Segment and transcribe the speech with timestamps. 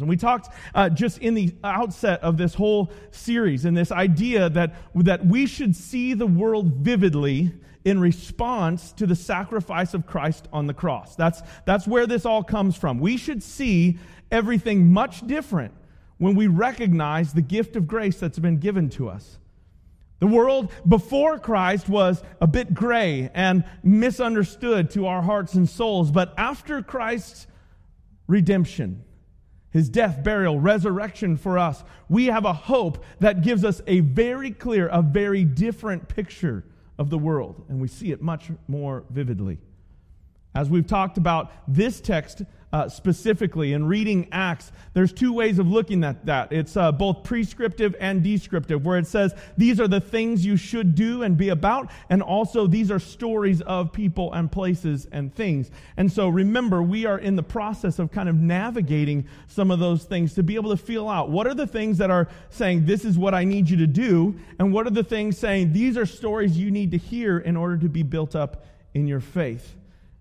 [0.00, 4.48] And we talked uh, just in the outset of this whole series, and this idea
[4.50, 7.52] that, that we should see the world vividly
[7.84, 11.16] in response to the sacrifice of Christ on the cross.
[11.16, 13.00] That's, that's where this all comes from.
[13.00, 13.98] We should see
[14.30, 15.74] everything much different
[16.18, 19.38] when we recognize the gift of grace that's been given to us.
[20.20, 26.12] The world before Christ was a bit gray and misunderstood to our hearts and souls,
[26.12, 27.48] but after Christ's
[28.28, 29.02] redemption,
[29.70, 34.50] his death, burial, resurrection for us, we have a hope that gives us a very
[34.50, 36.64] clear, a very different picture
[36.98, 39.58] of the world, and we see it much more vividly.
[40.54, 45.66] As we've talked about this text uh, specifically in reading Acts, there's two ways of
[45.66, 46.52] looking at that.
[46.52, 50.94] It's uh, both prescriptive and descriptive, where it says these are the things you should
[50.94, 55.70] do and be about, and also these are stories of people and places and things.
[55.96, 60.04] And so remember, we are in the process of kind of navigating some of those
[60.04, 63.04] things to be able to feel out what are the things that are saying, this
[63.04, 66.06] is what I need you to do, and what are the things saying, these are
[66.06, 69.74] stories you need to hear in order to be built up in your faith.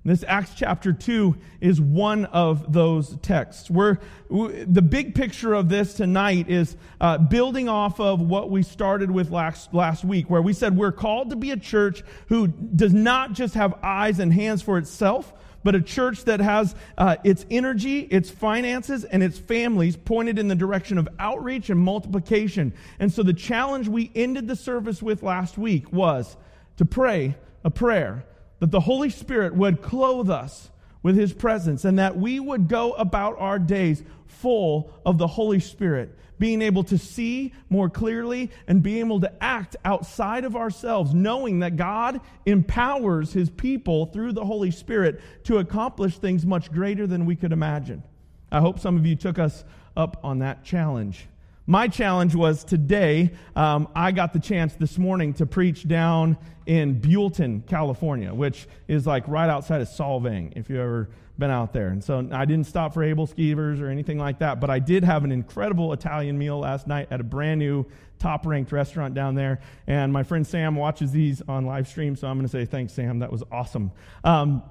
[0.07, 3.69] This Acts chapter 2 is one of those texts.
[3.69, 9.11] Where the big picture of this tonight is uh, building off of what we started
[9.11, 12.93] with last, last week, where we said we're called to be a church who does
[12.93, 15.33] not just have eyes and hands for itself,
[15.65, 20.47] but a church that has uh, its energy, its finances, and its families pointed in
[20.47, 22.71] the direction of outreach and multiplication.
[22.99, 26.37] And so the challenge we ended the service with last week was
[26.77, 28.23] to pray a prayer
[28.59, 30.69] that the Holy Spirit would clothe us
[31.03, 35.59] with His presence and that we would go about our days full of the Holy
[35.59, 41.13] Spirit, being able to see more clearly and being able to act outside of ourselves,
[41.13, 47.07] knowing that God empowers His people through the Holy Spirit to accomplish things much greater
[47.07, 48.03] than we could imagine.
[48.51, 49.63] I hope some of you took us
[49.95, 51.27] up on that challenge.
[51.69, 57.01] My challenge was today, um, I got the chance this morning to preach down in
[57.01, 61.89] Buellton, California, which is like right outside of Solvang, if you've ever been out there.
[61.89, 65.25] And so I didn't stop for aebleskivers or anything like that, but I did have
[65.25, 67.85] an incredible Italian meal last night at a brand new
[68.17, 69.59] top ranked restaurant down there.
[69.87, 72.93] And my friend Sam watches these on live stream, so I'm going to say thanks,
[72.93, 73.19] Sam.
[73.19, 73.91] That was awesome.
[74.23, 74.63] Um,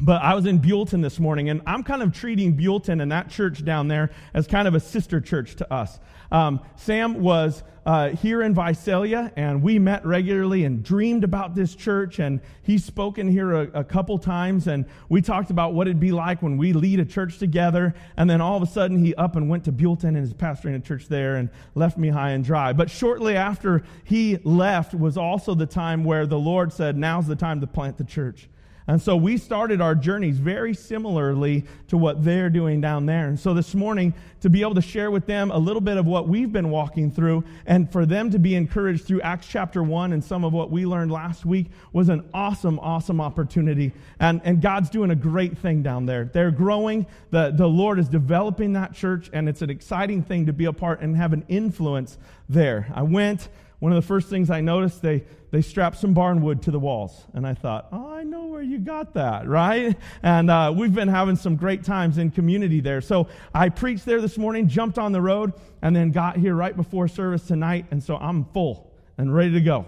[0.00, 3.30] but I was in Buellton this morning, and I'm kind of treating Buellton and that
[3.30, 5.98] church down there as kind of a sister church to us.
[6.30, 11.74] Um, Sam was uh, here in Visalia, and we met regularly and dreamed about this
[11.74, 12.18] church.
[12.18, 16.12] And he's spoken here a, a, couple times, and we talked about what it'd be
[16.12, 17.94] like when we lead a church together.
[18.18, 20.74] And then all of a sudden, he up and went to Buellton and is pastoring
[20.74, 22.74] a church there, and left me high and dry.
[22.74, 27.36] But shortly after he left was also the time where the Lord said, "Now's the
[27.36, 28.48] time to plant the church."
[28.88, 33.26] And so we started our journeys very similarly to what they're doing down there.
[33.26, 36.06] And so this morning, to be able to share with them a little bit of
[36.06, 40.12] what we've been walking through and for them to be encouraged through Acts chapter 1
[40.12, 43.92] and some of what we learned last week was an awesome, awesome opportunity.
[44.20, 46.26] And, and God's doing a great thing down there.
[46.26, 47.06] They're growing.
[47.30, 50.72] The, the Lord is developing that church, and it's an exciting thing to be a
[50.72, 52.18] part and have an influence
[52.48, 52.86] there.
[52.94, 56.70] I went one of the first things I noticed, they, they strapped some barnwood to
[56.70, 57.26] the walls.
[57.34, 59.96] And I thought, oh, I know where you got that, right?
[60.22, 63.00] And uh, we've been having some great times in community there.
[63.00, 66.74] So I preached there this morning, jumped on the road, and then got here right
[66.74, 67.86] before service tonight.
[67.90, 69.86] And so I'm full and ready to go.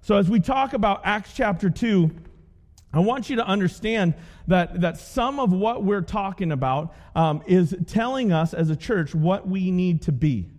[0.00, 2.10] So as we talk about Acts chapter 2,
[2.92, 4.14] I want you to understand
[4.46, 9.14] that, that some of what we're talking about um, is telling us as a church
[9.14, 10.50] what we need to be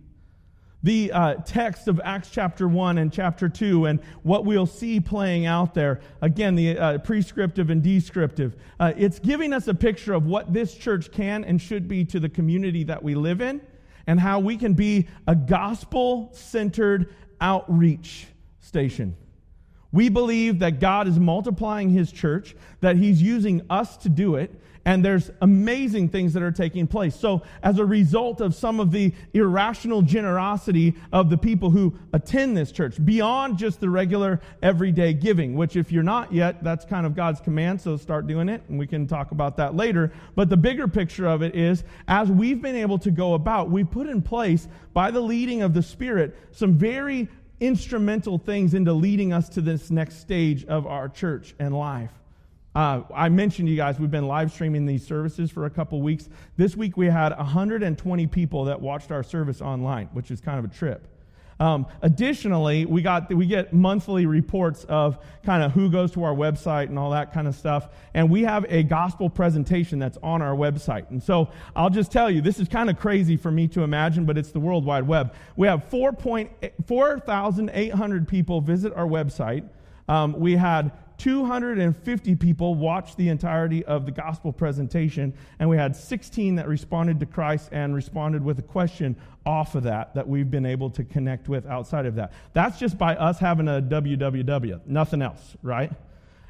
[0.82, 5.46] the uh, text of Acts chapter 1 and chapter 2 and what we'll see playing
[5.46, 6.00] out there.
[6.22, 8.56] Again, the uh, prescriptive and descriptive.
[8.78, 12.20] Uh, it's giving us a picture of what this church can and should be to
[12.20, 13.60] the community that we live in
[14.06, 18.26] and how we can be a gospel centered outreach
[18.60, 19.16] station.
[19.90, 24.54] We believe that God is multiplying his church, that he's using us to do it,
[24.88, 27.14] and there's amazing things that are taking place.
[27.14, 32.56] So, as a result of some of the irrational generosity of the people who attend
[32.56, 37.04] this church, beyond just the regular everyday giving, which, if you're not yet, that's kind
[37.04, 40.10] of God's command, so start doing it, and we can talk about that later.
[40.34, 43.90] But the bigger picture of it is as we've been able to go about, we've
[43.90, 47.28] put in place, by the leading of the Spirit, some very
[47.60, 52.12] instrumental things into leading us to this next stage of our church and life.
[52.78, 56.28] Uh, I mentioned you guys, we've been live streaming these services for a couple weeks.
[56.56, 60.64] This week we had 120 people that watched our service online, which is kind of
[60.64, 61.04] a trip.
[61.58, 66.32] Um, additionally, we got we get monthly reports of kind of who goes to our
[66.32, 70.40] website and all that kind of stuff, and we have a gospel presentation that's on
[70.40, 71.10] our website.
[71.10, 74.24] And so I'll just tell you, this is kind of crazy for me to imagine,
[74.24, 75.34] but it's the World Wide Web.
[75.56, 79.68] We have 4,800 people visit our website.
[80.06, 85.94] Um, we had 250 people watched the entirety of the gospel presentation, and we had
[85.94, 90.50] 16 that responded to Christ and responded with a question off of that that we've
[90.50, 92.32] been able to connect with outside of that.
[92.52, 95.92] That's just by us having a www, nothing else, right?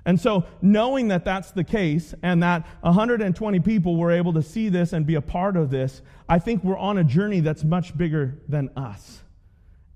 [0.04, 4.68] And so, knowing that that's the case and that 120 people were able to see
[4.68, 7.96] this and be a part of this, I think we're on a journey that's much
[7.96, 9.22] bigger than us.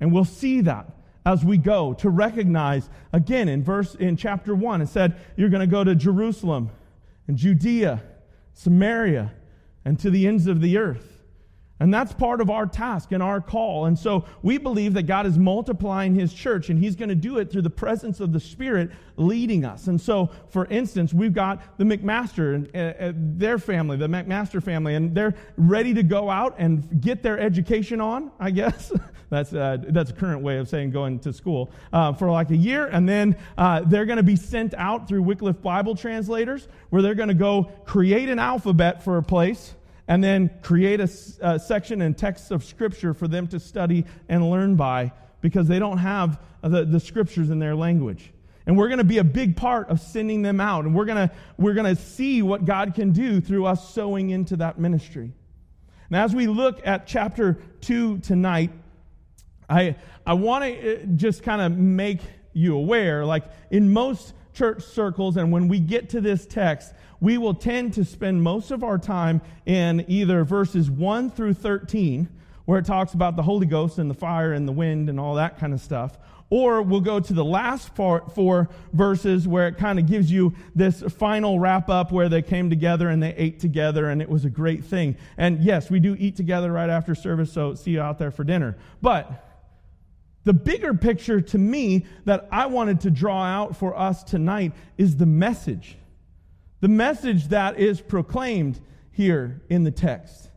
[0.00, 0.90] And we'll see that
[1.24, 5.60] as we go to recognize again in verse in chapter 1 it said you're going
[5.60, 6.70] to go to Jerusalem
[7.28, 8.02] and Judea,
[8.52, 9.32] Samaria
[9.84, 11.11] and to the ends of the earth.
[11.82, 13.86] And that's part of our task and our call.
[13.86, 17.38] And so we believe that God is multiplying his church and he's going to do
[17.38, 19.88] it through the presence of the Spirit leading us.
[19.88, 24.62] And so, for instance, we've got the McMaster and uh, uh, their family, the McMaster
[24.62, 28.92] family, and they're ready to go out and get their education on, I guess.
[29.30, 32.56] that's, uh, that's a current way of saying going to school uh, for like a
[32.56, 32.86] year.
[32.86, 37.16] And then uh, they're going to be sent out through Wycliffe Bible translators where they're
[37.16, 39.74] going to go create an alphabet for a place
[40.08, 41.08] and then create a,
[41.40, 45.78] a section and texts of Scripture for them to study and learn by because they
[45.78, 48.32] don't have the, the Scriptures in their language.
[48.66, 50.84] And we're going to be a big part of sending them out.
[50.84, 54.30] And we're going to, we're going to see what God can do through us sowing
[54.30, 55.32] into that ministry.
[56.10, 58.70] Now, as we look at chapter 2 tonight,
[59.68, 59.96] I,
[60.26, 62.20] I want to uh, just kind of make
[62.52, 67.38] you aware, like in most church circles, and when we get to this text, we
[67.38, 72.28] will tend to spend most of our time in either verses 1 through 13,
[72.64, 75.36] where it talks about the Holy Ghost and the fire and the wind and all
[75.36, 76.18] that kind of stuff.
[76.50, 81.00] Or we'll go to the last four verses where it kind of gives you this
[81.00, 84.50] final wrap up where they came together and they ate together and it was a
[84.50, 85.16] great thing.
[85.38, 88.44] And yes, we do eat together right after service, so see you out there for
[88.44, 88.76] dinner.
[89.00, 89.51] But
[90.44, 95.16] the bigger picture to me that I wanted to draw out for us tonight is
[95.16, 95.96] the message
[96.82, 98.78] the message that is proclaimed
[99.12, 100.50] here in the text.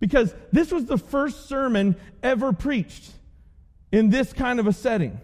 [0.00, 3.12] Because this was the first sermon ever preached
[3.92, 5.20] in this kind of a setting.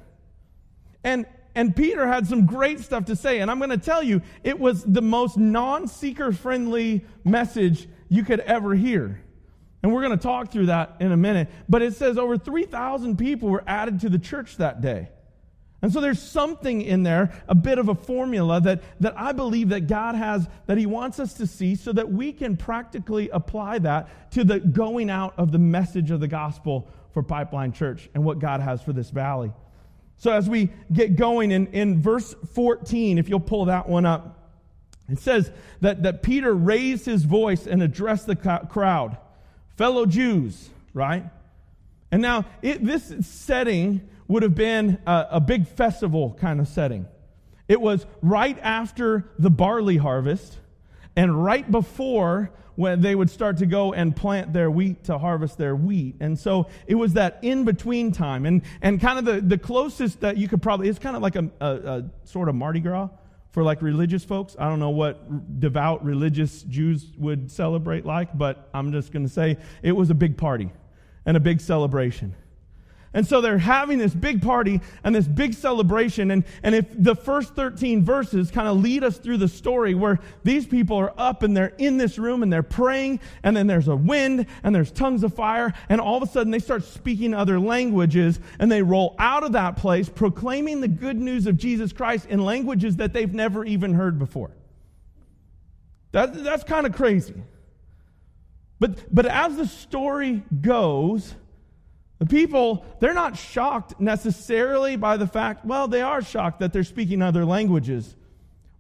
[1.03, 3.41] And, and Peter had some great stuff to say.
[3.41, 8.23] And I'm going to tell you, it was the most non seeker friendly message you
[8.23, 9.21] could ever hear.
[9.89, 11.49] And we're going to talk through that in a minute.
[11.67, 15.09] But it says over 3,000 people were added to the church that day.
[15.81, 19.71] And so there's something in there, a bit of a formula that, that I believe
[19.71, 23.79] that God has, that He wants us to see so that we can practically apply
[23.79, 28.23] that to the going out of the message of the gospel for Pipeline Church and
[28.23, 29.55] what God has for this valley.
[30.19, 34.39] So as we get going in, in verse 14, if you'll pull that one up,
[35.09, 35.51] it says
[35.81, 39.17] that, that Peter raised his voice and addressed the crowd,
[39.79, 41.25] fellow Jews, right?
[42.11, 47.07] And now it, this setting would have been a, a big festival kind of setting.
[47.69, 50.59] It was right after the barley harvest
[51.17, 55.59] and right before when they would start to go and plant their wheat to harvest
[55.59, 56.17] their wheat.
[56.21, 58.47] And so it was that in between time.
[58.47, 61.37] And, and kind of the, the closest that you could probably, it's kind of like
[61.37, 63.09] a, a, a sort of Mardi Gras
[63.59, 64.55] for like religious folks.
[64.57, 69.29] I don't know what devout religious Jews would celebrate like, but I'm just going to
[69.29, 70.71] say it was a big party
[71.27, 72.37] and a big celebration.
[73.19, 76.31] And so they're having this big party and this big celebration.
[76.31, 80.21] And, and if the first 13 verses kind of lead us through the story where
[80.45, 83.89] these people are up and they're in this room and they're praying, and then there's
[83.89, 87.35] a wind and there's tongues of fire, and all of a sudden they start speaking
[87.35, 91.93] other languages and they roll out of that place proclaiming the good news of Jesus
[91.93, 94.53] Christ in languages that they've never even heard before.
[96.13, 97.35] That, that's kind of crazy.
[98.79, 101.35] But, but as the story goes,
[102.19, 106.85] the people, they're not shocked necessarily by the fact, well, they are shocked that they're
[106.85, 108.17] speaking other languages.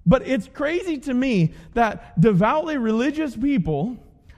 [0.04, 3.97] But it's crazy to me that devoutly religious people,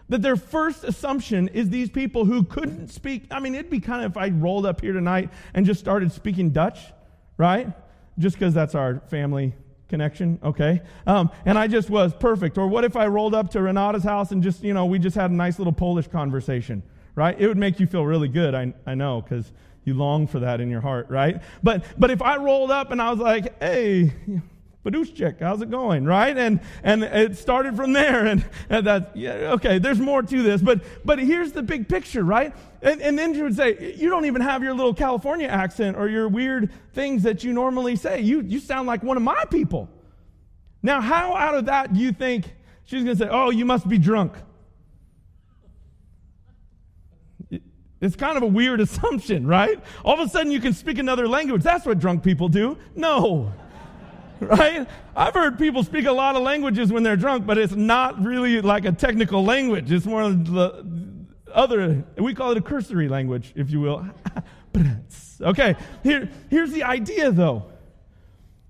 [0.08, 3.26] that their first assumption is these people who couldn't speak.
[3.30, 6.12] I mean, it'd be kind of if I rolled up here tonight and just started
[6.12, 6.78] speaking Dutch,
[7.38, 7.68] right?
[8.18, 9.54] Just because that's our family
[9.88, 10.82] connection, okay?
[11.06, 12.58] Um, and I just was perfect.
[12.58, 15.16] Or what if I rolled up to Renata's house and just, you know, we just
[15.16, 16.82] had a nice little Polish conversation?
[17.14, 17.38] Right?
[17.38, 19.52] It would make you feel really good, I, I know, because
[19.84, 21.42] you long for that in your heart, right?
[21.62, 24.12] But, but if I rolled up and I was like, hey,
[24.84, 26.06] Padushchik, how's it going?
[26.06, 26.36] Right?
[26.36, 28.26] And and it started from there.
[28.26, 30.62] And, and that, yeah, okay, there's more to this.
[30.62, 32.54] But but here's the big picture, right?
[32.80, 36.08] And, and then she would say, You don't even have your little California accent or
[36.08, 38.20] your weird things that you normally say.
[38.20, 39.88] You you sound like one of my people.
[40.82, 42.50] Now, how out of that do you think
[42.84, 44.32] she's gonna say, Oh, you must be drunk?
[48.00, 49.78] It's kind of a weird assumption, right?
[50.04, 51.62] All of a sudden you can speak another language.
[51.62, 52.78] That's what drunk people do.
[52.94, 53.52] No
[54.40, 54.88] right?
[55.14, 58.60] I've heard people speak a lot of languages when they're drunk, but it's not really
[58.62, 59.92] like a technical language.
[59.92, 60.84] It's more of the
[61.52, 64.06] other, we call it a cursory language, if you will.
[65.42, 67.70] okay, here, here's the idea though.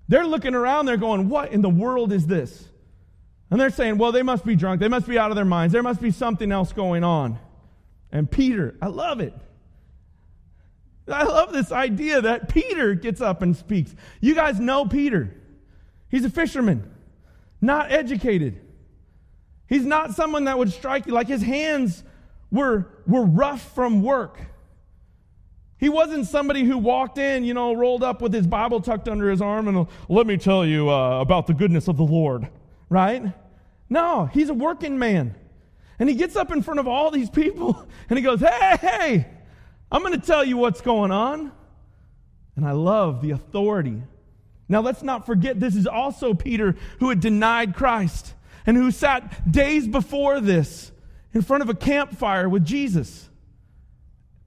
[0.09, 2.67] They're looking around, they're going, What in the world is this?
[3.49, 4.81] And they're saying, Well, they must be drunk.
[4.81, 5.71] They must be out of their minds.
[5.71, 7.39] There must be something else going on.
[8.11, 9.33] And Peter, I love it.
[11.07, 13.95] I love this idea that Peter gets up and speaks.
[14.19, 15.35] You guys know Peter.
[16.09, 16.89] He's a fisherman,
[17.59, 18.61] not educated.
[19.67, 22.03] He's not someone that would strike you like his hands
[22.51, 24.39] were, were rough from work.
[25.77, 29.31] He wasn't somebody who walked in, you know, rolled up with his Bible tucked under
[29.31, 32.47] his arm and let me tell you uh, about the goodness of the Lord,
[32.89, 33.33] right?
[33.89, 35.35] No, he's a working man.
[36.01, 39.27] And he gets up in front of all these people and he goes, Hey, hey,
[39.89, 41.53] I'm going to tell you what's going on.
[42.57, 44.03] And I love the authority
[44.71, 48.33] now, let's not forget this is also Peter who had denied Christ
[48.65, 50.93] and who sat days before this
[51.33, 53.29] in front of a campfire with Jesus,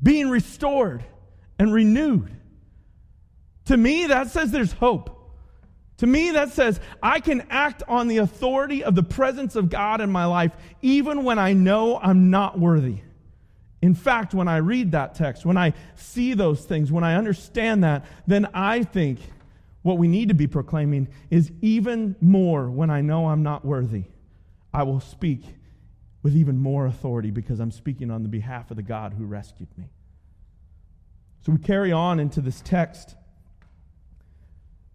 [0.02, 1.04] being restored
[1.58, 2.34] and renewed.
[3.66, 5.13] To me, that says there's hope.
[5.98, 10.00] To me, that says I can act on the authority of the presence of God
[10.00, 12.98] in my life even when I know I'm not worthy.
[13.80, 17.84] In fact, when I read that text, when I see those things, when I understand
[17.84, 19.18] that, then I think
[19.82, 24.04] what we need to be proclaiming is even more when I know I'm not worthy,
[24.72, 25.44] I will speak
[26.22, 29.68] with even more authority because I'm speaking on the behalf of the God who rescued
[29.76, 29.90] me.
[31.44, 33.14] So we carry on into this text.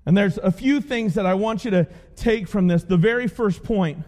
[0.09, 2.81] And there's a few things that I want you to take from this.
[2.81, 3.99] The very first point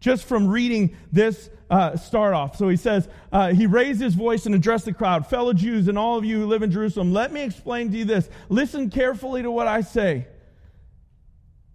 [0.00, 2.56] just from reading this uh, start off.
[2.56, 5.98] So he says, uh, he raised his voice and addressed the crowd, fellow Jews and
[5.98, 8.26] all of you who live in Jerusalem, let me explain to you this.
[8.48, 10.26] Listen carefully to what I say.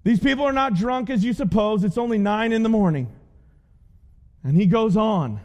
[0.04, 1.84] These people are not drunk as you suppose.
[1.84, 3.14] It's only nine in the morning.
[4.44, 5.42] And he goes on.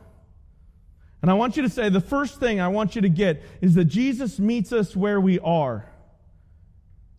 [1.21, 3.75] And I want you to say the first thing I want you to get is
[3.75, 5.91] that Jesus meets us where we are.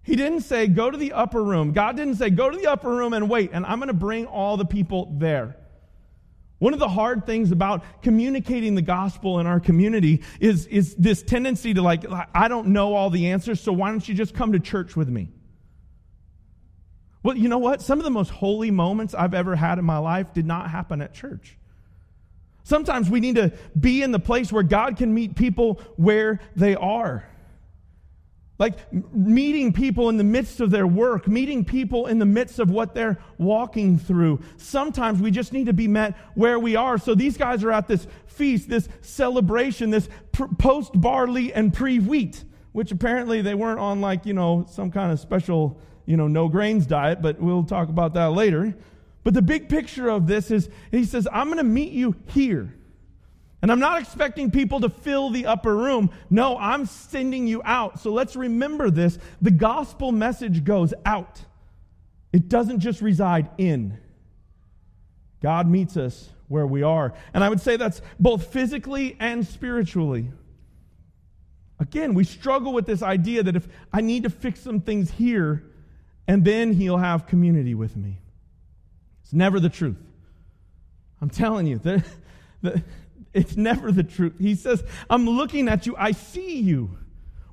[0.06, 1.72] He didn't say, go to the upper room.
[1.72, 4.28] God didn't say, go to the upper room and wait, and I'm going to bring
[4.28, 5.58] all the people there.
[6.60, 11.24] One of the hard things about communicating the gospel in our community is, is this
[11.24, 14.52] tendency to, like, I don't know all the answers, so why don't you just come
[14.52, 15.30] to church with me?
[17.24, 17.82] Well, you know what?
[17.82, 21.02] Some of the most holy moments I've ever had in my life did not happen
[21.02, 21.58] at church.
[22.64, 26.76] Sometimes we need to be in the place where God can meet people where they
[26.76, 27.28] are.
[28.58, 32.70] Like meeting people in the midst of their work, meeting people in the midst of
[32.70, 34.42] what they're walking through.
[34.56, 36.98] Sometimes we just need to be met where we are.
[36.98, 40.08] So these guys are at this feast, this celebration, this
[40.58, 45.12] post barley and pre wheat, which apparently they weren't on like, you know, some kind
[45.12, 48.74] of special, you know, no grains diet, but we'll talk about that later.
[49.26, 52.74] But the big picture of this is he says, I'm going to meet you here.
[53.62, 56.12] And I'm not expecting people to fill the upper room.
[56.30, 58.00] No, I'm sending you out.
[58.00, 59.18] So let's remember this.
[59.42, 61.42] The gospel message goes out,
[62.32, 63.98] it doesn't just reside in.
[65.42, 67.14] God meets us where we are.
[67.34, 70.32] And I would say that's both physically and spiritually.
[71.80, 75.64] Again, we struggle with this idea that if I need to fix some things here,
[76.28, 78.20] and then he'll have community with me.
[79.24, 79.98] It's never the truth.
[81.22, 82.04] I'm telling you, the,
[82.62, 82.84] the,
[83.36, 84.34] it's never the truth.
[84.39, 85.96] He says, I'm looking at you.
[85.98, 86.98] I see you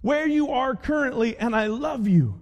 [0.01, 2.41] where you are currently, and I love you.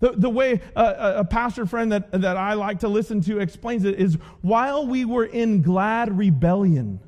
[0.00, 3.84] The, the way a, a pastor friend that, that I like to listen to explains
[3.84, 7.00] it is while we were in glad rebellion,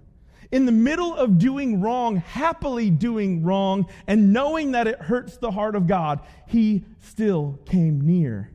[0.50, 5.50] in the middle of doing wrong, happily doing wrong, and knowing that it hurts the
[5.50, 8.52] heart of God, he still came near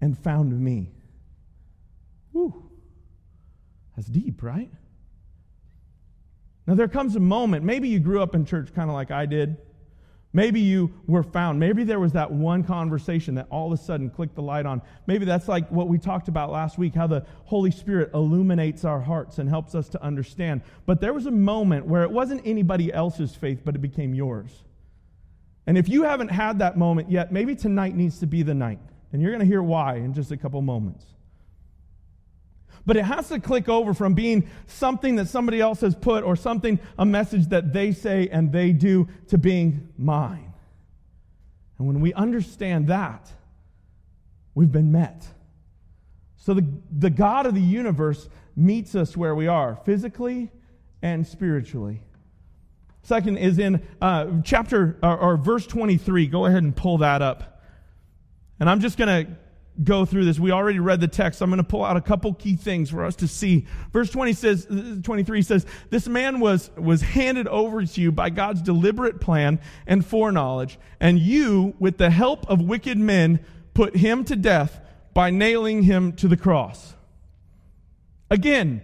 [0.00, 0.90] and found me.
[2.32, 2.70] Whew.
[3.96, 4.70] That's deep, right?
[6.70, 9.26] Now, there comes a moment, maybe you grew up in church kind of like I
[9.26, 9.56] did.
[10.32, 11.58] Maybe you were found.
[11.58, 14.80] Maybe there was that one conversation that all of a sudden clicked the light on.
[15.08, 19.00] Maybe that's like what we talked about last week how the Holy Spirit illuminates our
[19.00, 20.62] hearts and helps us to understand.
[20.86, 24.62] But there was a moment where it wasn't anybody else's faith, but it became yours.
[25.66, 28.78] And if you haven't had that moment yet, maybe tonight needs to be the night.
[29.12, 31.04] And you're going to hear why in just a couple moments.
[32.86, 36.36] But it has to click over from being something that somebody else has put or
[36.36, 40.52] something, a message that they say and they do, to being mine.
[41.78, 43.30] And when we understand that,
[44.54, 45.26] we've been met.
[46.36, 50.50] So the, the God of the universe meets us where we are, physically
[51.02, 52.02] and spiritually.
[53.02, 56.26] Second is in uh, chapter or, or verse 23.
[56.26, 57.62] Go ahead and pull that up.
[58.58, 59.32] And I'm just going to
[59.82, 60.38] go through this.
[60.38, 61.40] We already read the text.
[61.40, 63.66] I'm going to pull out a couple key things for us to see.
[63.92, 64.66] Verse 20 says,
[65.02, 70.04] 23 says, This man was, was handed over to you by God's deliberate plan and
[70.04, 73.40] foreknowledge, and you, with the help of wicked men,
[73.74, 74.80] put him to death
[75.14, 76.94] by nailing him to the cross.
[78.30, 78.82] Again,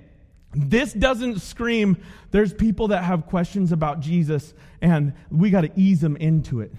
[0.54, 1.98] this doesn't scream,
[2.30, 6.72] there's people that have questions about Jesus and we got to ease them into it.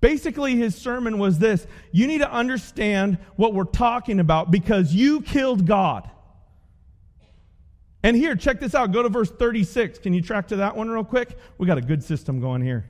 [0.00, 5.20] Basically, his sermon was this You need to understand what we're talking about because you
[5.22, 6.08] killed God.
[8.02, 8.92] And here, check this out.
[8.92, 9.98] Go to verse 36.
[9.98, 11.36] Can you track to that one real quick?
[11.58, 12.88] We got a good system going here.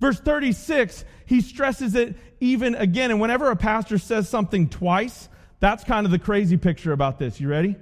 [0.00, 3.12] Verse 36, he stresses it even again.
[3.12, 5.28] And whenever a pastor says something twice,
[5.60, 7.40] that's kind of the crazy picture about this.
[7.40, 7.76] You ready?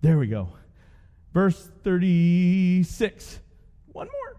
[0.00, 0.48] There we go.
[1.34, 3.40] Verse 36.
[3.92, 4.37] One more.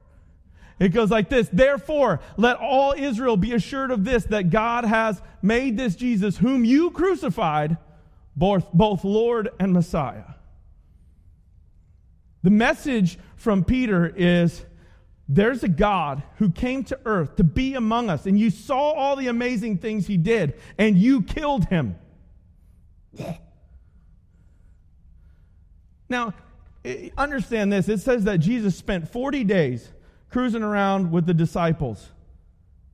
[0.80, 5.22] It goes like this Therefore, let all Israel be assured of this that God has
[5.42, 7.78] made this Jesus, whom you crucified,
[8.36, 10.24] both, both Lord and Messiah.
[12.42, 14.66] The message from Peter is
[15.28, 19.16] there's a God who came to earth to be among us, and you saw all
[19.18, 21.96] the amazing things he did, and you killed him.
[26.08, 26.34] Now,
[27.18, 27.90] understand this.
[27.90, 29.92] It says that Jesus spent 40 days
[30.30, 32.10] cruising around with the disciples,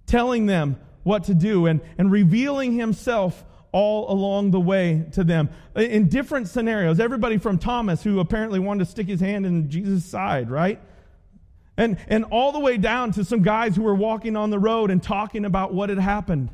[0.06, 5.50] telling them what to do and, and revealing himself all along the way to them
[5.76, 7.00] in different scenarios.
[7.00, 10.80] Everybody from Thomas, who apparently wanted to stick his hand in Jesus' side, right?
[11.78, 14.92] And, and all the way down to some guys who were walking on the road
[14.92, 16.50] and talking about what had happened.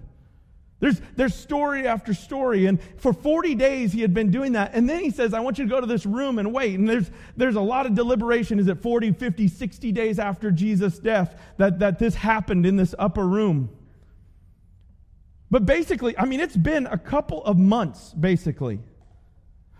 [0.81, 2.65] There's, there's story after story.
[2.65, 4.71] And for 40 days, he had been doing that.
[4.73, 6.77] And then he says, I want you to go to this room and wait.
[6.77, 8.59] And there's, there's a lot of deliberation.
[8.59, 12.95] Is it 40, 50, 60 days after Jesus' death that, that this happened in this
[12.97, 13.69] upper room?
[15.51, 18.79] But basically, I mean, it's been a couple of months, basically.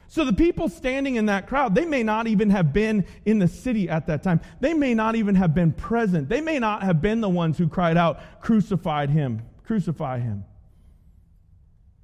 [0.08, 3.48] So the people standing in that crowd, they may not even have been in the
[3.48, 4.42] city at that time.
[4.60, 6.30] They may not even have been present.
[6.30, 10.44] They may not have been the ones who cried out, Crucified him, crucify him.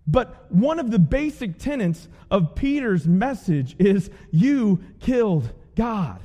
[0.07, 6.21] But one of the basic tenets of Peter's message is you killed God.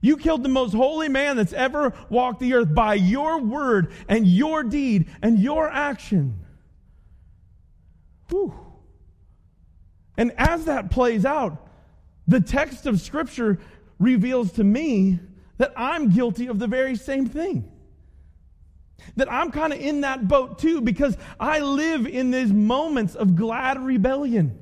[0.00, 4.26] You killed the most holy man that's ever walked the earth by your word and
[4.26, 6.38] your deed and your action.
[8.30, 8.54] Whew.
[10.16, 11.68] And as that plays out,
[12.28, 13.58] the text of Scripture
[13.98, 15.18] reveals to me
[15.58, 17.70] that I'm guilty of the very same thing
[19.16, 23.36] that I'm kind of in that boat too because I live in these moments of
[23.36, 24.58] glad rebellion.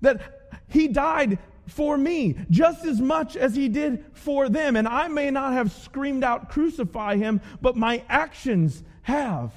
[0.00, 0.20] That
[0.68, 4.76] he died for me just as much as he did for them.
[4.76, 9.52] And I may not have screamed out, crucify him, but my actions have.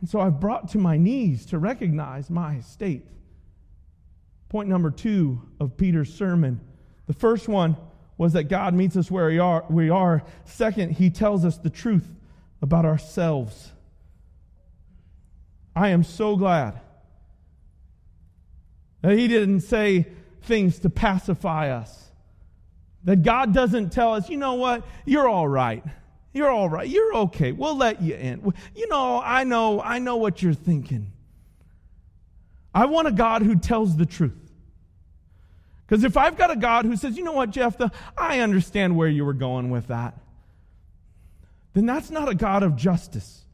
[0.00, 3.06] And so I've brought to my knees to recognize my state.
[4.48, 6.60] Point number two of Peter's sermon.
[7.06, 7.76] The first one
[8.22, 9.64] was that God meets us where we are.
[9.68, 10.22] We are.
[10.44, 12.06] Second, he tells us the truth
[12.62, 13.72] about ourselves.
[15.74, 16.80] I am so glad
[19.00, 20.06] that he didn't say
[20.42, 22.12] things to pacify us.
[23.02, 25.82] That God doesn't tell us, you know what, you're all right.
[26.32, 26.88] You're all right.
[26.88, 27.50] You're okay.
[27.50, 28.54] We'll let you in.
[28.76, 31.10] You know, I know, I know what you're thinking.
[32.72, 34.41] I want a God who tells the truth.
[35.92, 39.10] Because if I've got a God who says, you know what, Jephthah, I understand where
[39.10, 40.18] you were going with that,
[41.74, 43.44] then that's not a God of justice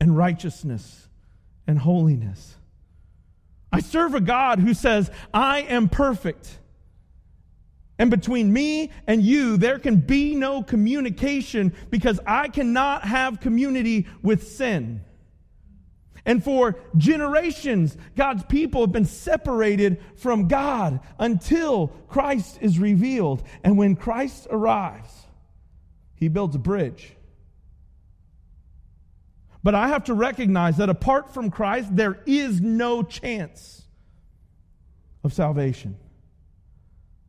[0.00, 1.08] and righteousness
[1.66, 2.56] and holiness.
[3.70, 6.58] I serve a God who says, I am perfect.
[7.98, 14.06] And between me and you, there can be no communication because I cannot have community
[14.22, 15.02] with sin.
[16.24, 23.42] And for generations, God's people have been separated from God until Christ is revealed.
[23.64, 25.12] And when Christ arrives,
[26.14, 27.14] he builds a bridge.
[29.62, 33.82] But I have to recognize that apart from Christ, there is no chance
[35.24, 35.96] of salvation.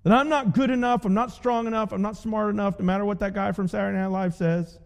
[0.03, 3.03] That I'm not good enough, I'm not strong enough, I'm not smart enough, no matter
[3.03, 4.79] what that guy from Saturday Night Live says.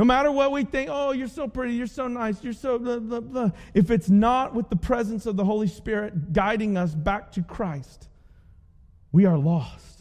[0.00, 3.00] No matter what we think, oh, you're so pretty, you're so nice, you're so blah,
[3.00, 3.50] blah, blah.
[3.74, 8.08] If it's not with the presence of the Holy Spirit guiding us back to Christ,
[9.12, 10.00] we are lost.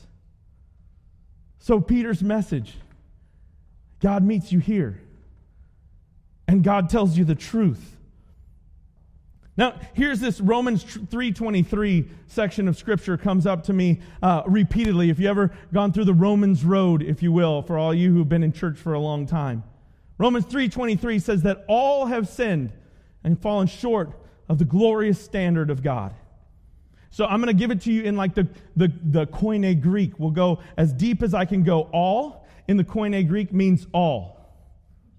[1.57, 2.77] So, Peter's message
[3.99, 5.01] God meets you here,
[6.47, 7.97] and God tells you the truth.
[9.57, 15.09] Now, here's this Romans 3.23 section of Scripture comes up to me uh, repeatedly.
[15.09, 18.29] If you ever gone through the Romans road, if you will, for all you who've
[18.29, 19.65] been in church for a long time.
[20.19, 22.71] Romans 3.23 says that all have sinned
[23.23, 24.11] and fallen short
[24.47, 26.13] of the glorious standard of God.
[27.09, 30.19] So I'm going to give it to you in like the, the, the Koine Greek.
[30.19, 31.89] We'll go as deep as I can go.
[31.93, 34.37] All in the Koine Greek means all.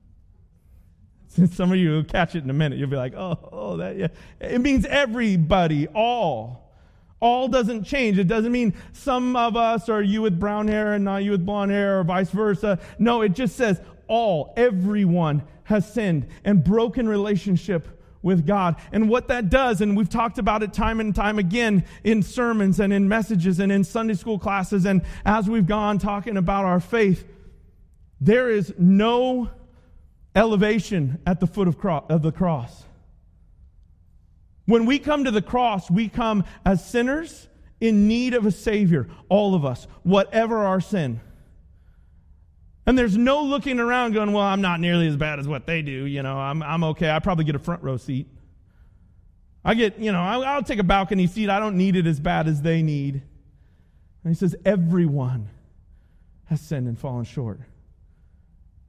[1.29, 3.77] Since some of you will catch it in a minute, you'll be like, oh, oh,
[3.79, 4.09] that, yeah.
[4.41, 6.71] It means everybody, all.
[7.21, 8.19] All doesn't change.
[8.19, 11.45] It doesn't mean some of us are you with brown hair and not you with
[11.45, 12.79] blonde hair or vice versa.
[12.99, 17.89] No, it just says all, everyone has sinned and broken relationship
[18.23, 18.77] with God.
[18.93, 22.81] And what that does, and we've talked about it time and time again in sermons
[22.81, 26.81] and in messages and in Sunday school classes, and as we've gone talking about our
[26.81, 27.25] faith,
[28.21, 29.49] there is no
[30.35, 32.85] elevation at the foot of, cro- of the cross.
[34.67, 37.49] When we come to the cross, we come as sinners
[37.81, 41.21] in need of a Savior, all of us, whatever our sin.
[42.87, 45.83] And there's no looking around going, well, I'm not nearly as bad as what they
[45.83, 46.07] do.
[46.07, 47.11] You know, I'm, I'm okay.
[47.11, 48.27] I probably get a front row seat.
[49.65, 51.51] I get, you know, I'll, I'll take a balcony seat.
[51.51, 53.23] I don't need it as bad as they need.
[54.25, 55.49] And he says, everyone
[56.47, 57.61] has sinned and fallen short.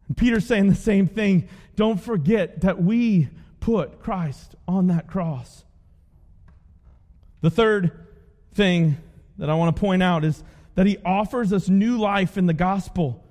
[0.08, 1.47] And Peter's saying the same thing.
[1.75, 5.63] Don't forget that we put Christ on that cross.
[7.41, 7.91] The third
[8.54, 8.97] thing
[9.38, 10.43] that I want to point out is
[10.75, 13.23] that he offers us new life in the gospel.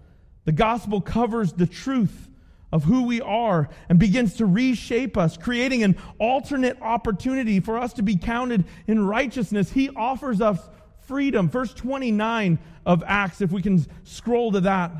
[0.44, 2.28] The gospel covers the truth
[2.72, 7.92] of who we are and begins to reshape us, creating an alternate opportunity for us
[7.94, 9.72] to be counted in righteousness.
[9.72, 10.58] He offers us
[11.06, 11.48] freedom.
[11.48, 14.92] Verse 29 of Acts, if we can scroll to that.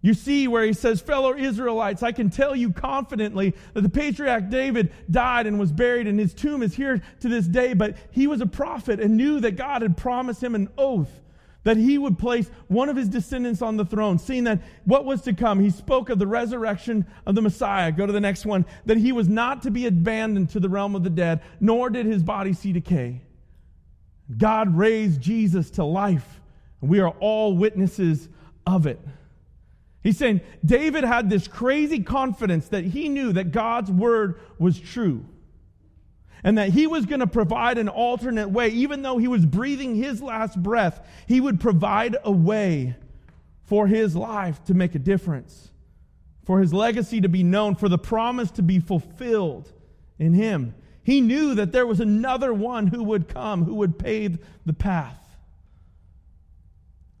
[0.00, 4.48] You see where he says, Fellow Israelites, I can tell you confidently that the patriarch
[4.48, 7.74] David died and was buried, and his tomb is here to this day.
[7.74, 11.10] But he was a prophet and knew that God had promised him an oath
[11.64, 15.22] that he would place one of his descendants on the throne, seeing that what was
[15.22, 15.60] to come.
[15.60, 17.92] He spoke of the resurrection of the Messiah.
[17.92, 18.64] Go to the next one.
[18.86, 22.06] That he was not to be abandoned to the realm of the dead, nor did
[22.06, 23.22] his body see decay.
[24.36, 26.40] God raised Jesus to life,
[26.80, 28.28] and we are all witnesses
[28.66, 29.00] of it.
[30.02, 35.24] He's saying David had this crazy confidence that he knew that God's word was true
[36.44, 38.68] and that he was going to provide an alternate way.
[38.68, 42.96] Even though he was breathing his last breath, he would provide a way
[43.64, 45.70] for his life to make a difference,
[46.44, 49.72] for his legacy to be known, for the promise to be fulfilled
[50.18, 50.74] in him.
[51.02, 55.24] He knew that there was another one who would come, who would pave the path.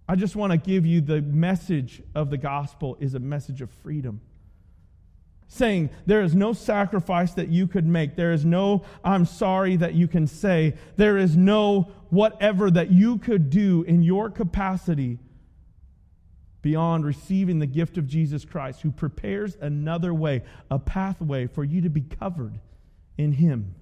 [0.08, 3.70] I just want to give you the message of the gospel is a message of
[3.70, 4.22] freedom.
[5.48, 8.16] Saying there is no sacrifice that you could make.
[8.16, 10.74] There is no I'm sorry that you can say.
[10.96, 15.18] There is no whatever that you could do in your capacity
[16.60, 21.80] beyond receiving the gift of Jesus Christ, who prepares another way, a pathway for you
[21.82, 22.58] to be covered
[23.16, 23.74] in Him,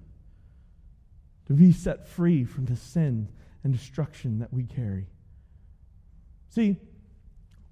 [1.47, 3.27] to be set free from the sin
[3.63, 5.07] and destruction that we carry.
[6.49, 6.77] See,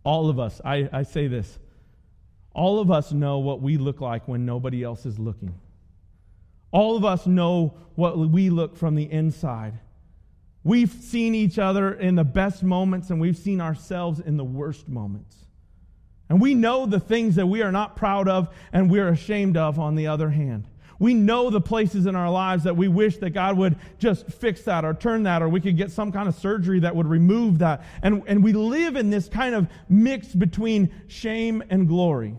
[0.04, 1.60] all of us, I, I say this,
[2.56, 5.54] all of us know what we look like when nobody else is looking.
[6.72, 9.74] All of us know what we look from the inside.
[10.64, 14.88] We've seen each other in the best moments and we've seen ourselves in the worst
[14.88, 15.36] moments.
[16.30, 19.78] And we know the things that we are not proud of and we're ashamed of
[19.78, 20.68] on the other hand.
[20.98, 24.62] We know the places in our lives that we wish that God would just fix
[24.62, 27.60] that or turn that, or we could get some kind of surgery that would remove
[27.60, 27.84] that.
[28.02, 32.38] And, and we live in this kind of mix between shame and glory.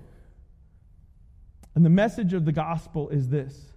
[1.77, 3.73] And the message of the gospel is this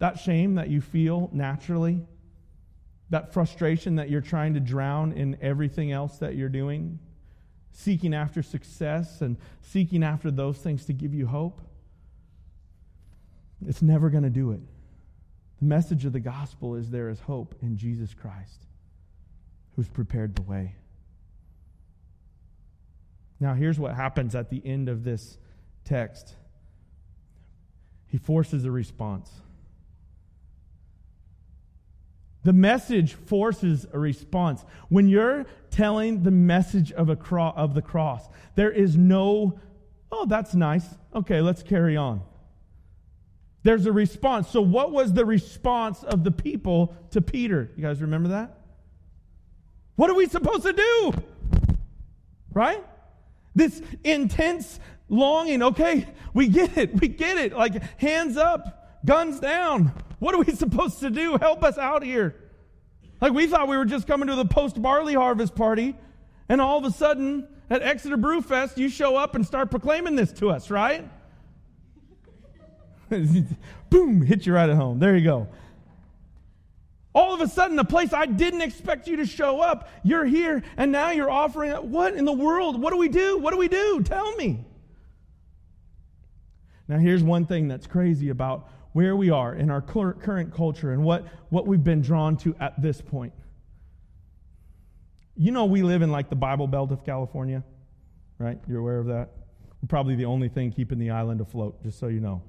[0.00, 2.00] that shame that you feel naturally,
[3.10, 6.98] that frustration that you're trying to drown in everything else that you're doing,
[7.70, 11.60] seeking after success and seeking after those things to give you hope
[13.66, 14.60] it's never going to do it.
[15.58, 18.66] The message of the gospel is there is hope in Jesus Christ,
[19.76, 20.74] who's prepared the way.
[23.40, 25.38] Now, here's what happens at the end of this
[25.84, 26.34] text
[28.14, 29.28] he forces a response.
[32.44, 34.64] The message forces a response.
[34.88, 39.58] When you're telling the message of, a cro- of the cross, there is no
[40.12, 40.86] Oh, that's nice.
[41.12, 42.22] Okay, let's carry on.
[43.64, 44.48] There's a response.
[44.48, 47.72] So, what was the response of the people to Peter?
[47.74, 48.60] You guys remember that?
[49.96, 51.12] What are we supposed to do?
[52.52, 52.84] Right?
[53.56, 55.62] This intense longing.
[55.62, 57.00] Okay, we get it.
[57.00, 57.52] We get it.
[57.52, 59.92] Like, hands up, guns down.
[60.18, 61.36] What are we supposed to do?
[61.38, 62.36] Help us out here.
[63.20, 65.96] Like, we thought we were just coming to the post barley harvest party,
[66.48, 70.32] and all of a sudden, at Exeter Brewfest, you show up and start proclaiming this
[70.34, 71.08] to us, right?
[73.90, 74.98] Boom, hit you right at home.
[74.98, 75.48] There you go.
[77.14, 80.62] All of a sudden, a place I didn't expect you to show up, you're here,
[80.76, 81.70] and now you're offering.
[81.72, 82.80] What in the world?
[82.80, 83.38] What do we do?
[83.38, 84.02] What do we do?
[84.02, 84.64] Tell me.
[86.88, 91.02] Now, here's one thing that's crazy about where we are in our current culture and
[91.02, 93.32] what, what we've been drawn to at this point.
[95.36, 97.64] You know, we live in like the Bible Belt of California,
[98.38, 98.58] right?
[98.68, 99.30] You're aware of that?
[99.82, 102.42] We're probably the only thing keeping the island afloat, just so you know.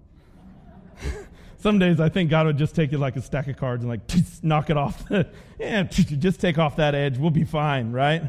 [1.58, 3.90] Some days I think God would just take you like a stack of cards and
[3.90, 4.02] like
[4.44, 5.04] knock it off.
[5.60, 7.18] yeah, just take off that edge.
[7.18, 8.22] We'll be fine, right?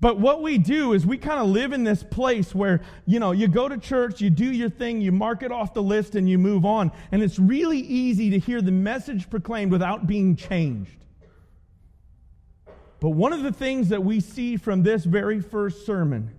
[0.00, 3.32] But what we do is we kind of live in this place where, you know,
[3.32, 6.28] you go to church, you do your thing, you mark it off the list, and
[6.28, 6.92] you move on.
[7.10, 11.04] And it's really easy to hear the message proclaimed without being changed.
[13.00, 16.30] But one of the things that we see from this very first sermon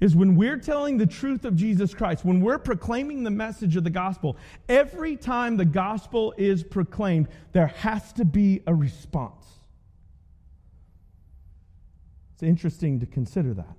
[0.00, 3.84] is when we're telling the truth of Jesus Christ, when we're proclaiming the message of
[3.84, 4.36] the gospel,
[4.68, 9.41] every time the gospel is proclaimed, there has to be a response.
[12.42, 13.76] It's interesting to consider that.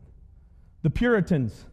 [0.84, 1.66] The Puritans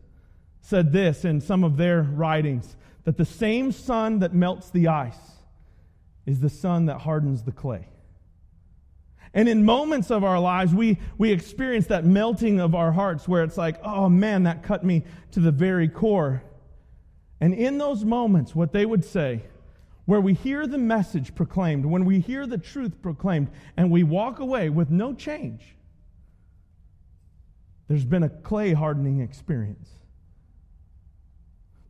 [0.61, 2.75] said this in some of their writings
[3.05, 5.37] that the same sun that melts the ice
[6.27, 7.87] is the sun that hardens the clay.
[9.33, 13.45] And in moments of our lives, we, we experience that melting of our hearts where
[13.45, 16.43] it's like, oh man, that cut me to the very core.
[17.41, 19.45] And in those moments, what they would say,
[20.07, 24.41] where we hear the message proclaimed, when we hear the truth proclaimed, and we walk
[24.41, 25.77] away with no change,
[27.91, 29.89] there's been a clay hardening experience.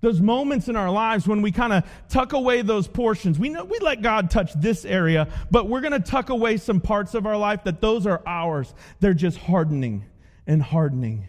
[0.00, 3.38] Those moments in our lives when we kind of tuck away those portions.
[3.38, 6.80] We know we let God touch this area, but we're going to tuck away some
[6.80, 8.72] parts of our life that those are ours.
[9.00, 10.06] They're just hardening
[10.46, 11.28] and hardening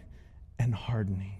[0.58, 1.36] and hardening.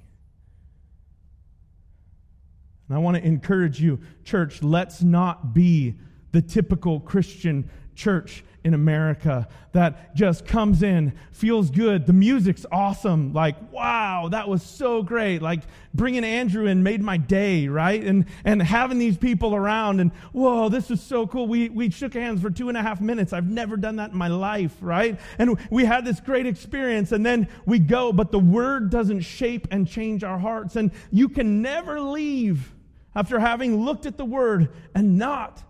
[2.87, 5.95] And I want to encourage you, church, let's not be
[6.33, 12.07] the typical Christian church in America that just comes in, feels good.
[12.07, 13.33] The music's awesome.
[13.33, 15.43] Like, wow, that was so great.
[15.43, 15.63] Like,
[15.95, 18.03] bringing Andrew in made my day, right?
[18.03, 21.49] And, and having these people around and, whoa, this is so cool.
[21.49, 23.33] We, we shook hands for two and a half minutes.
[23.33, 25.19] I've never done that in my life, right?
[25.39, 29.67] And we had this great experience and then we go, but the word doesn't shape
[29.71, 30.77] and change our hearts.
[30.77, 32.73] And you can never leave
[33.15, 35.65] after having looked at the word and not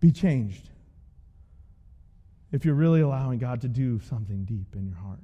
[0.00, 0.68] be changed
[2.52, 5.20] if you're really allowing God to do something deep in your heart.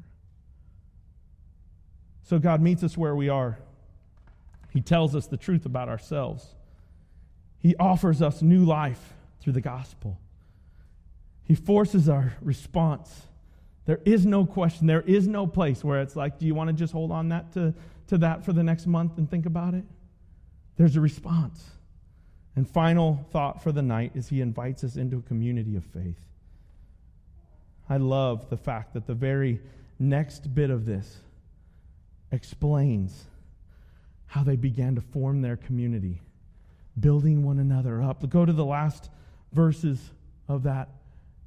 [2.23, 3.59] So God meets us where we are.
[4.71, 6.55] He tells us the truth about ourselves.
[7.59, 10.21] He offers us new life through the gospel.
[11.45, 13.23] He forces our response.
[13.87, 16.75] There is no question, there is no place where it's like, do you want to
[16.75, 17.73] just hold on that to,
[18.09, 19.85] to that for the next month and think about it?
[20.77, 21.65] There's a response.
[22.57, 26.19] And final thought for the night is he invites us into a community of faith.
[27.88, 29.61] I love the fact that the very
[29.99, 31.19] next bit of this
[32.33, 33.27] explains
[34.27, 36.21] how they began to form their community,
[36.99, 38.29] building one another up.
[38.29, 39.11] Go to the last
[39.53, 40.11] verses
[40.49, 40.88] of that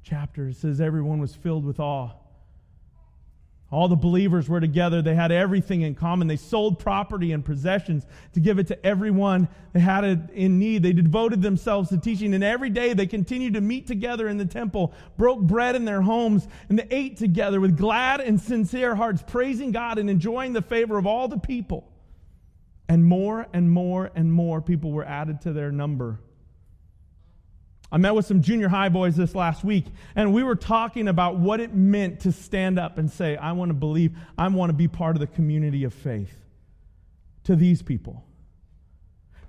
[0.02, 0.48] chapter.
[0.48, 2.12] It says, Everyone was filled with awe
[3.70, 5.00] all the believers were together.
[5.00, 6.26] They had everything in common.
[6.26, 10.82] They sold property and possessions to give it to everyone they had it in need.
[10.82, 14.44] They devoted themselves to teaching, and every day they continued to meet together in the
[14.44, 19.22] temple, broke bread in their homes, and they ate together with glad and sincere hearts,
[19.24, 21.86] praising God and enjoying the favor of all the people.
[22.88, 26.18] And more and more and more people were added to their number
[27.92, 31.36] I met with some junior high boys this last week, and we were talking about
[31.36, 34.74] what it meant to stand up and say, I want to believe, I want to
[34.74, 36.32] be part of the community of faith
[37.44, 38.24] to these people.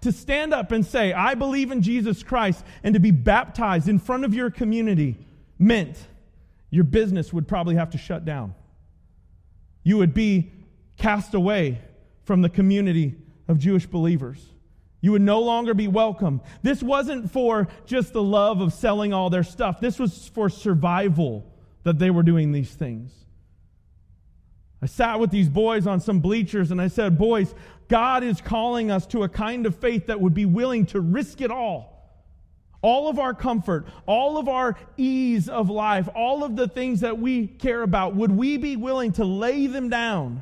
[0.01, 3.99] To stand up and say, I believe in Jesus Christ, and to be baptized in
[3.99, 5.17] front of your community
[5.59, 5.97] meant
[6.71, 8.55] your business would probably have to shut down.
[9.83, 10.51] You would be
[10.97, 11.79] cast away
[12.23, 13.15] from the community
[13.47, 14.43] of Jewish believers.
[15.01, 16.41] You would no longer be welcome.
[16.61, 19.79] This wasn't for just the love of selling all their stuff.
[19.81, 21.43] This was for survival
[21.83, 23.11] that they were doing these things.
[24.81, 27.53] I sat with these boys on some bleachers and I said, Boys,
[27.87, 31.41] God is calling us to a kind of faith that would be willing to risk
[31.41, 31.89] it all.
[32.81, 37.19] All of our comfort, all of our ease of life, all of the things that
[37.19, 40.41] we care about, would we be willing to lay them down,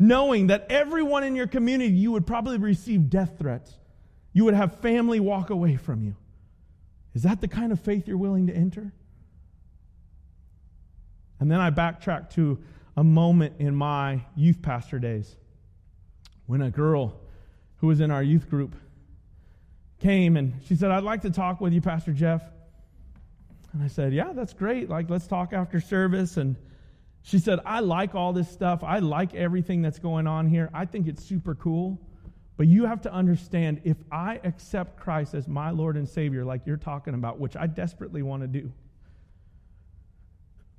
[0.00, 3.76] knowing that everyone in your community, you would probably receive death threats?
[4.32, 6.16] You would have family walk away from you.
[7.14, 8.92] Is that the kind of faith you're willing to enter?
[11.38, 12.58] And then I backtrack to
[12.96, 15.36] a moment in my youth pastor days
[16.46, 17.20] when a girl
[17.76, 18.74] who was in our youth group
[20.00, 22.42] came and she said, I'd like to talk with you, Pastor Jeff.
[23.72, 24.88] And I said, Yeah, that's great.
[24.88, 26.38] Like, let's talk after service.
[26.38, 26.56] And
[27.22, 28.82] she said, I like all this stuff.
[28.82, 30.70] I like everything that's going on here.
[30.72, 32.00] I think it's super cool.
[32.56, 36.66] But you have to understand if I accept Christ as my Lord and Savior, like
[36.66, 38.72] you're talking about, which I desperately want to do,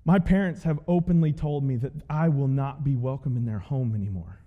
[0.06, 3.96] my parents have openly told me that I will not be welcome in their home
[3.96, 4.40] anymore.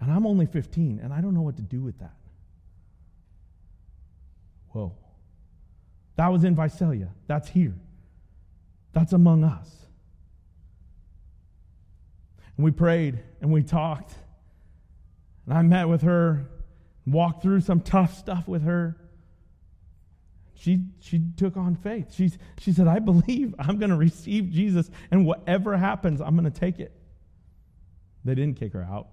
[0.00, 2.14] And I'm only 15, and I don't know what to do with that.
[4.70, 4.92] Whoa.
[6.16, 7.10] That was in Visalia.
[7.26, 7.74] That's here.
[8.92, 9.85] That's among us.
[12.56, 14.14] And we prayed and we talked.
[15.46, 16.46] And I met with her,
[17.06, 18.96] walked through some tough stuff with her
[20.58, 22.14] she, she took on faith.
[22.14, 26.50] She, she said, I believe I'm going to receive Jesus, and whatever happens, I'm going
[26.50, 26.92] to take it.
[28.24, 29.08] They didn't kick her out.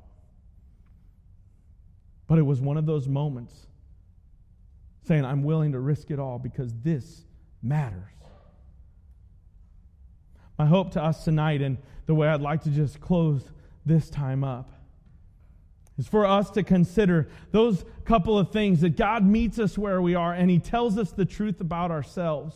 [2.27, 3.53] But it was one of those moments
[5.05, 7.25] saying, I'm willing to risk it all because this
[7.61, 7.99] matters.
[10.57, 13.41] My hope to us tonight, and the way I'd like to just close
[13.85, 14.69] this time up,
[15.97, 20.15] is for us to consider those couple of things that God meets us where we
[20.15, 22.55] are and He tells us the truth about ourselves.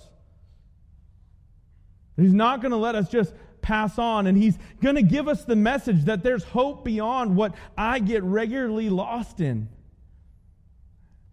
[2.18, 5.44] He's not going to let us just pass on, and He's going to give us
[5.46, 9.70] the message that there's hope beyond what I get regularly lost in.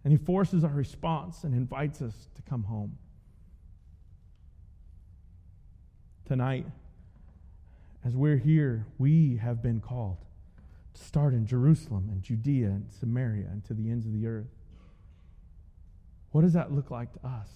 [0.03, 2.97] And He forces our response and invites us to come home.
[6.25, 6.65] Tonight,
[8.03, 10.17] as we're here, we have been called
[10.95, 14.47] to start in Jerusalem and Judea and Samaria and to the ends of the earth.
[16.31, 17.49] What does that look like to us?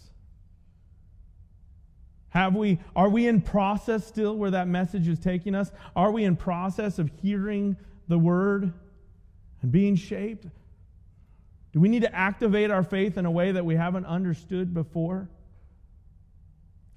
[2.29, 5.71] Have we are we in process still where that message is taking us?
[5.95, 7.75] Are we in process of hearing
[8.07, 8.71] the word
[9.63, 10.45] and being shaped?
[11.71, 15.27] Do we need to activate our faith in a way that we haven't understood before?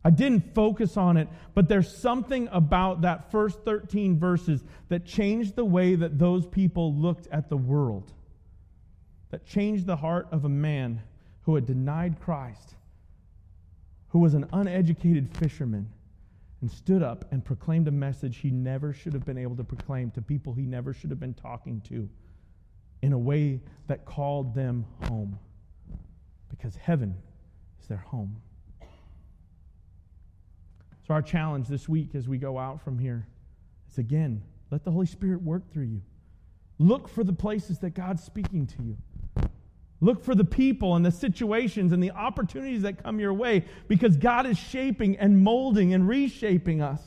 [0.05, 5.55] I didn't focus on it, but there's something about that first 13 verses that changed
[5.55, 8.13] the way that those people looked at the world,
[9.31, 11.03] that changed the heart of a man
[11.43, 12.75] who had denied Christ,
[14.09, 15.89] who was an uneducated fisherman,
[16.61, 20.11] and stood up and proclaimed a message he never should have been able to proclaim
[20.13, 22.09] to people he never should have been talking to
[23.03, 25.39] in a way that called them home,
[26.49, 27.17] because heaven
[27.81, 28.37] is their home.
[31.07, 33.27] So, our challenge this week as we go out from here
[33.91, 36.03] is again, let the Holy Spirit work through you.
[36.79, 38.97] Look for the places that God's speaking to you.
[40.01, 44.17] Look for the people and the situations and the opportunities that come your way because
[44.17, 47.01] God is shaping and molding and reshaping us.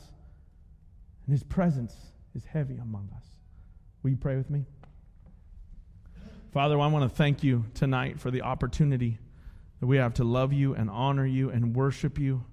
[1.26, 1.94] And His presence
[2.34, 3.24] is heavy among us.
[4.02, 4.64] Will you pray with me?
[6.52, 9.18] Father, I want to thank you tonight for the opportunity
[9.80, 12.44] that we have to love you and honor you and worship you.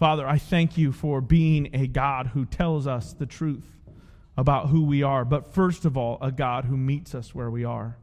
[0.00, 3.66] Father, I thank you for being a God who tells us the truth
[4.34, 7.66] about who we are, but first of all, a God who meets us where we
[7.66, 7.98] are.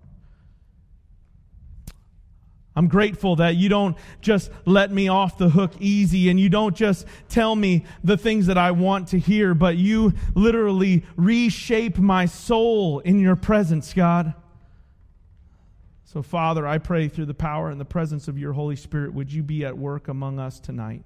[2.75, 6.75] I'm grateful that you don't just let me off the hook easy and you don't
[6.75, 12.27] just tell me the things that I want to hear, but you literally reshape my
[12.27, 14.35] soul in your presence, God.
[16.03, 19.33] So, Father, I pray through the power and the presence of your Holy Spirit, would
[19.33, 21.03] you be at work among us tonight?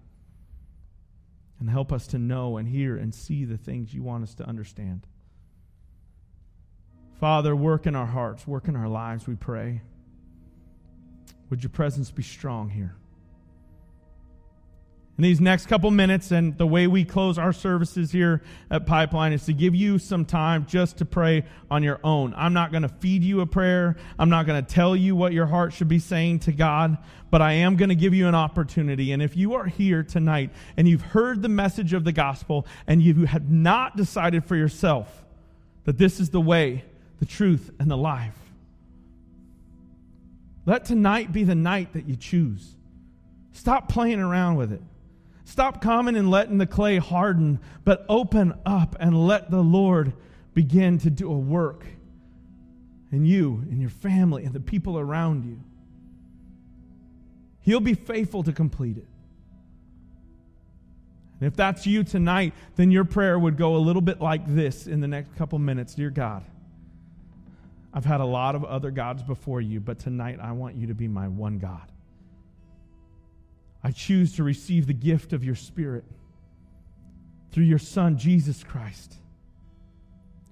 [1.61, 4.43] And help us to know and hear and see the things you want us to
[4.43, 5.07] understand.
[7.19, 9.83] Father, work in our hearts, work in our lives, we pray.
[11.51, 12.95] Would your presence be strong here?
[15.17, 19.33] In these next couple minutes and the way we close our services here at Pipeline
[19.33, 22.33] is to give you some time just to pray on your own.
[22.35, 23.97] I'm not going to feed you a prayer.
[24.17, 26.97] I'm not going to tell you what your heart should be saying to God,
[27.29, 29.11] but I am going to give you an opportunity.
[29.11, 33.01] And if you are here tonight and you've heard the message of the gospel and
[33.01, 35.23] you have not decided for yourself
[35.83, 36.85] that this is the way,
[37.19, 38.37] the truth, and the life,
[40.65, 42.75] let tonight be the night that you choose.
[43.51, 44.81] Stop playing around with it.
[45.43, 50.13] Stop coming and letting the clay harden, but open up and let the Lord
[50.53, 51.85] begin to do a work
[53.11, 55.59] in you, in your family, and the people around you.
[57.61, 59.07] He'll be faithful to complete it.
[61.39, 64.87] And if that's you tonight, then your prayer would go a little bit like this
[64.87, 66.43] in the next couple minutes Dear God,
[67.93, 70.93] I've had a lot of other gods before you, but tonight I want you to
[70.93, 71.90] be my one God.
[73.83, 76.03] I choose to receive the gift of your Spirit
[77.51, 79.15] through your Son, Jesus Christ,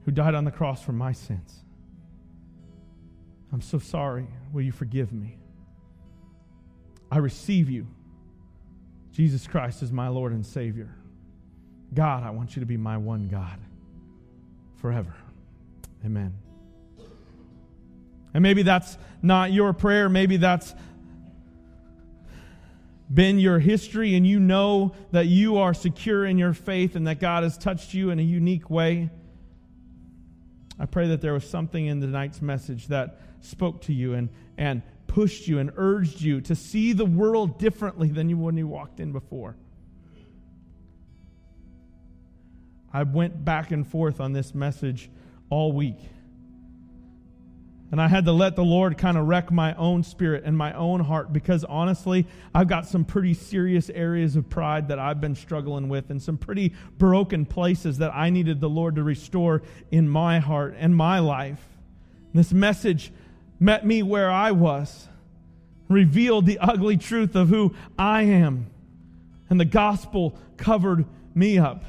[0.05, 1.63] who died on the cross for my sins.
[3.51, 4.27] I'm so sorry.
[4.51, 5.37] Will you forgive me?
[7.11, 7.87] I receive you.
[9.11, 10.89] Jesus Christ is my Lord and Savior.
[11.93, 13.59] God, I want you to be my one God
[14.75, 15.13] forever.
[16.05, 16.33] Amen.
[18.33, 20.07] And maybe that's not your prayer.
[20.07, 20.73] Maybe that's
[23.11, 27.19] been your history, and you know that you are secure in your faith and that
[27.19, 29.09] God has touched you in a unique way.
[30.79, 34.81] I pray that there was something in tonight's message that spoke to you and, and
[35.07, 38.99] pushed you and urged you to see the world differently than you when you walked
[38.99, 39.55] in before.
[42.93, 45.09] I went back and forth on this message
[45.49, 45.99] all week.
[47.91, 50.73] And I had to let the Lord kind of wreck my own spirit and my
[50.73, 55.35] own heart because honestly, I've got some pretty serious areas of pride that I've been
[55.35, 60.07] struggling with and some pretty broken places that I needed the Lord to restore in
[60.07, 61.61] my heart and my life.
[62.31, 63.11] This message
[63.59, 65.07] met me where I was,
[65.87, 68.67] revealed the ugly truth of who I am,
[69.49, 71.83] and the gospel covered me up,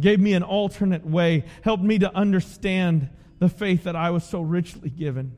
[0.00, 4.40] gave me an alternate way, helped me to understand the faith that I was so
[4.40, 5.32] richly given.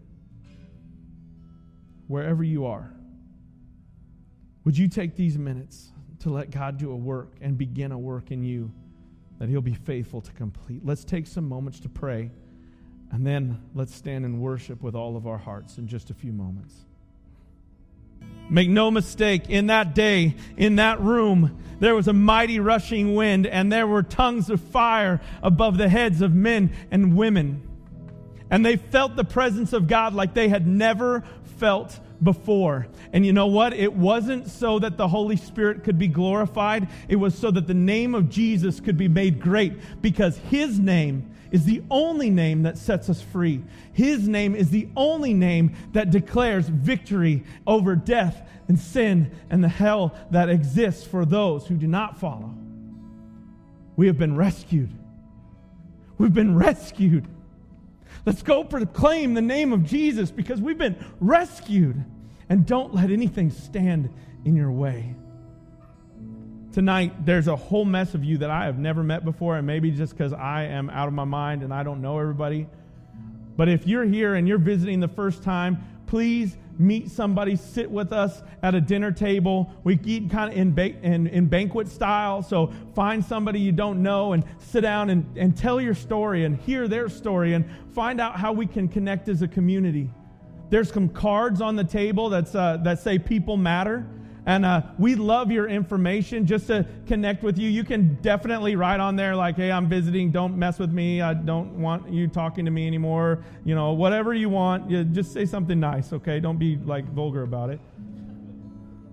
[2.07, 2.93] Wherever you are,
[4.65, 8.31] would you take these minutes to let God do a work and begin a work
[8.31, 8.73] in you
[9.39, 10.85] that He'll be faithful to complete?
[10.85, 12.31] Let's take some moments to pray.
[13.13, 16.33] And then let's stand and worship with all of our hearts in just a few
[16.33, 16.75] moments.
[18.49, 23.47] Make no mistake, in that day, in that room, there was a mighty rushing wind,
[23.47, 27.63] and there were tongues of fire above the heads of men and women.
[28.51, 31.23] And they felt the presence of God like they had never
[31.59, 32.87] felt before.
[33.13, 33.73] And you know what?
[33.73, 37.75] It wasn't so that the Holy Spirit could be glorified, it was so that the
[37.75, 42.79] name of Jesus could be made great because his name is the only name that
[42.79, 43.63] sets us free.
[43.93, 49.69] His name is the only name that declares victory over death and sin and the
[49.69, 52.55] hell that exists for those who do not follow.
[53.97, 54.91] We have been rescued.
[56.19, 57.27] We've been rescued.
[58.27, 62.05] Let's go proclaim the name of Jesus because we've been rescued.
[62.49, 64.11] And don't let anything stand
[64.45, 65.15] in your way.
[66.73, 69.91] Tonight, there's a whole mess of you that I have never met before, and maybe
[69.91, 72.67] just because I am out of my mind and I don't know everybody.
[73.57, 78.13] But if you're here and you're visiting the first time, please meet somebody, sit with
[78.13, 79.71] us at a dinner table.
[79.85, 84.03] We eat kind of in, ba- in, in, banquet style, so find somebody you don't
[84.03, 88.21] know and sit down and, and tell your story and hear their story and find
[88.21, 90.11] out how we can connect as a community.
[90.71, 94.07] There's some cards on the table that's, uh, that say people matter.
[94.47, 97.69] And uh, we love your information just to connect with you.
[97.69, 100.31] You can definitely write on there, like, hey, I'm visiting.
[100.31, 101.21] Don't mess with me.
[101.21, 103.45] I don't want you talking to me anymore.
[103.65, 104.91] You know, whatever you want.
[104.91, 106.41] You just say something nice, okay?
[106.41, 107.81] Don't be like vulgar about it.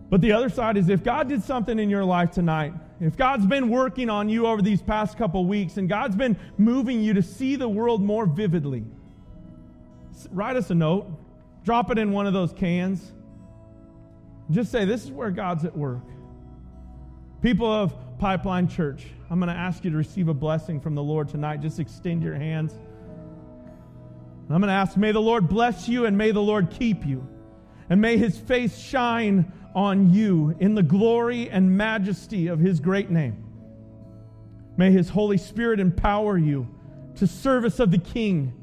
[0.09, 3.45] But the other side is if God did something in your life tonight, if God's
[3.45, 7.21] been working on you over these past couple weeks and God's been moving you to
[7.21, 8.86] see the world more vividly,
[10.32, 11.11] write us a note,
[11.65, 13.11] drop it in one of those cans
[14.52, 16.04] just say, This is where God's at work.
[17.41, 21.04] People of Pipeline Church, I'm going to ask you to receive a blessing from the
[21.04, 21.62] Lord tonight.
[21.62, 22.74] Just extend your hands.
[24.50, 27.28] I'm going to ask, May the Lord bless you and may the Lord keep you.
[27.89, 33.10] And may his face shine on you in the glory and majesty of his great
[33.10, 33.43] name.
[34.78, 36.68] May his Holy Spirit empower you
[37.16, 38.54] to service of the King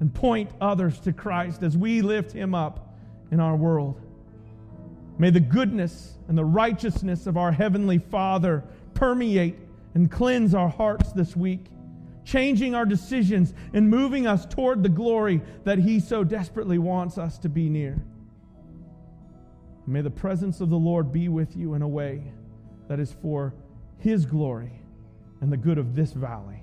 [0.00, 2.94] and point others to Christ as we lift him up
[3.30, 4.00] in our world.
[5.18, 8.62] May the goodness and the righteousness of our Heavenly Father
[8.94, 9.58] permeate
[9.94, 11.66] and cleanse our hearts this week,
[12.24, 17.38] changing our decisions and moving us toward the glory that He so desperately wants us
[17.38, 18.00] to be near.
[19.86, 22.32] May the presence of the Lord be with you in a way
[22.88, 23.54] that is for
[23.98, 24.82] His glory
[25.40, 26.62] and the good of this valley.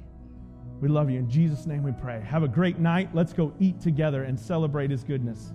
[0.80, 1.20] We love you.
[1.20, 2.22] In Jesus' name we pray.
[2.22, 3.10] Have a great night.
[3.14, 5.52] Let's go eat together and celebrate His goodness.